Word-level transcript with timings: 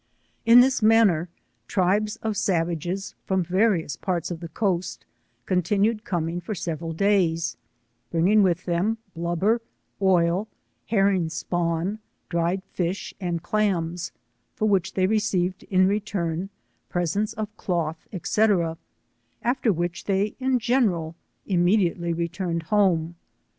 Tn 0.47 0.61
this 0.61 0.81
manner 0.81 1.29
tribes 1.67 2.15
of 2.23 2.35
savages 2.35 3.13
from 3.27 3.43
various 3.43 3.95
parts 3.95 4.31
of 4.31 4.39
the 4.39 4.47
coast, 4.47 5.05
continued 5.45 6.03
coming 6.05 6.41
for 6.41 6.55
several 6.55 6.91
days, 6.91 7.55
bringing 8.09 8.41
with 8.41 8.65
them, 8.65 8.97
blubber, 9.15 9.61
oil, 10.01 10.47
herring 10.87 11.29
spawn, 11.29 11.99
dried 12.29 12.63
fish 12.65 13.13
and 13.21 13.43
clams, 13.43 14.11
for 14.55 14.65
which 14.67 14.95
they 14.95 15.05
re 15.05 15.19
ceived, 15.19 15.61
in 15.69 15.87
return, 15.87 16.49
presents 16.89 17.33
of 17.33 17.55
cloth, 17.55 18.07
&c, 18.23 18.45
after 19.43 19.71
which 19.71 20.05
they 20.05 20.33
in 20.39 20.57
general 20.57 21.15
immediately 21.45 22.11
returned 22.11 22.63
home. 22.63 23.17